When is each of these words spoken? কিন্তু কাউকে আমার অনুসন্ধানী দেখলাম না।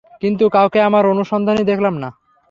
কিন্তু 0.21 0.45
কাউকে 0.49 0.79
আমার 0.81 1.03
অনুসন্ধানী 1.05 1.63
দেখলাম 1.63 1.95
না। 1.97 2.09